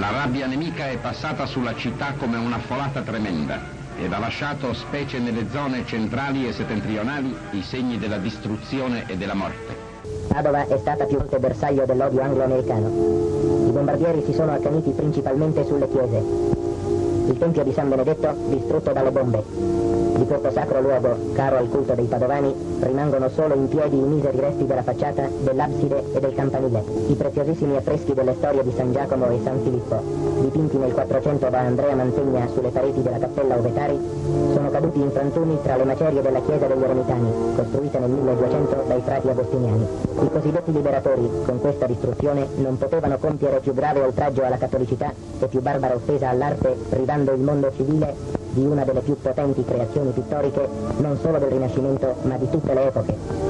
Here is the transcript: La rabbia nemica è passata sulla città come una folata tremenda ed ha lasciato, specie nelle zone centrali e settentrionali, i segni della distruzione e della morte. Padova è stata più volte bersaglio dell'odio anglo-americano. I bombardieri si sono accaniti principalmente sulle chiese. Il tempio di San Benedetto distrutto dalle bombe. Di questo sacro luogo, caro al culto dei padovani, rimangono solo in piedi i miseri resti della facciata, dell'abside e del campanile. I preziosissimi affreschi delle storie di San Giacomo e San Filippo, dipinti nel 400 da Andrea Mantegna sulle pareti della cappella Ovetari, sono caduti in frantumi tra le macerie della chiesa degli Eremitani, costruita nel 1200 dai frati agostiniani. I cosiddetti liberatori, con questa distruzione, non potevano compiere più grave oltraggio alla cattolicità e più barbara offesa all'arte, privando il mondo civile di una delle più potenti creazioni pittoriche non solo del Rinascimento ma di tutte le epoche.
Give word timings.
La 0.00 0.10
rabbia 0.12 0.46
nemica 0.46 0.88
è 0.88 0.96
passata 0.96 1.44
sulla 1.44 1.74
città 1.74 2.14
come 2.18 2.38
una 2.38 2.58
folata 2.58 3.02
tremenda 3.02 3.60
ed 3.98 4.10
ha 4.10 4.18
lasciato, 4.18 4.72
specie 4.72 5.18
nelle 5.18 5.50
zone 5.50 5.84
centrali 5.84 6.48
e 6.48 6.54
settentrionali, 6.54 7.36
i 7.50 7.60
segni 7.60 7.98
della 7.98 8.16
distruzione 8.16 9.04
e 9.06 9.18
della 9.18 9.34
morte. 9.34 9.76
Padova 10.26 10.66
è 10.66 10.78
stata 10.78 11.04
più 11.04 11.18
volte 11.18 11.38
bersaglio 11.38 11.84
dell'odio 11.84 12.22
anglo-americano. 12.22 12.88
I 12.88 13.72
bombardieri 13.72 14.22
si 14.24 14.32
sono 14.32 14.52
accaniti 14.52 14.90
principalmente 14.92 15.66
sulle 15.66 15.90
chiese. 15.90 16.16
Il 17.28 17.36
tempio 17.38 17.62
di 17.62 17.72
San 17.74 17.90
Benedetto 17.90 18.34
distrutto 18.48 18.92
dalle 18.92 19.10
bombe. 19.10 20.09
Di 20.20 20.26
questo 20.26 20.50
sacro 20.50 20.82
luogo, 20.82 21.16
caro 21.32 21.56
al 21.56 21.70
culto 21.70 21.94
dei 21.94 22.04
padovani, 22.04 22.54
rimangono 22.80 23.30
solo 23.30 23.54
in 23.54 23.68
piedi 23.68 23.96
i 23.96 24.02
miseri 24.02 24.38
resti 24.38 24.66
della 24.66 24.82
facciata, 24.82 25.26
dell'abside 25.40 26.12
e 26.12 26.20
del 26.20 26.34
campanile. 26.34 26.84
I 27.06 27.14
preziosissimi 27.14 27.74
affreschi 27.76 28.12
delle 28.12 28.34
storie 28.34 28.62
di 28.62 28.70
San 28.76 28.92
Giacomo 28.92 29.30
e 29.30 29.40
San 29.42 29.62
Filippo, 29.62 30.02
dipinti 30.40 30.76
nel 30.76 30.92
400 30.92 31.48
da 31.48 31.60
Andrea 31.60 31.94
Mantegna 31.94 32.46
sulle 32.48 32.68
pareti 32.68 33.00
della 33.00 33.16
cappella 33.16 33.56
Ovetari, 33.56 33.98
sono 34.52 34.68
caduti 34.68 35.00
in 35.00 35.10
frantumi 35.10 35.58
tra 35.62 35.76
le 35.76 35.84
macerie 35.84 36.20
della 36.20 36.42
chiesa 36.42 36.66
degli 36.66 36.82
Eremitani, 36.82 37.32
costruita 37.56 37.98
nel 37.98 38.10
1200 38.10 38.84
dai 38.88 39.00
frati 39.00 39.28
agostiniani. 39.28 39.86
I 40.20 40.30
cosiddetti 40.30 40.72
liberatori, 40.72 41.30
con 41.46 41.60
questa 41.60 41.86
distruzione, 41.86 42.46
non 42.56 42.76
potevano 42.76 43.16
compiere 43.16 43.60
più 43.60 43.72
grave 43.72 44.02
oltraggio 44.02 44.44
alla 44.44 44.58
cattolicità 44.58 45.14
e 45.40 45.46
più 45.46 45.62
barbara 45.62 45.94
offesa 45.94 46.28
all'arte, 46.28 46.76
privando 46.90 47.32
il 47.32 47.40
mondo 47.40 47.72
civile 47.74 48.40
di 48.50 48.64
una 48.64 48.84
delle 48.84 49.00
più 49.00 49.16
potenti 49.20 49.64
creazioni 49.64 50.10
pittoriche 50.10 50.68
non 50.98 51.18
solo 51.20 51.38
del 51.38 51.50
Rinascimento 51.50 52.16
ma 52.22 52.36
di 52.36 52.48
tutte 52.50 52.74
le 52.74 52.86
epoche. 52.86 53.40